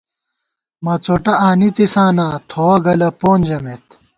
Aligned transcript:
مڅوٹہ 0.83 1.33
آنِتِساں 1.47 2.11
نا، 2.17 2.27
تھوَہ 2.49 2.75
گلہ 2.85 3.09
پون 3.19 3.39
ژَمېت 3.47 3.85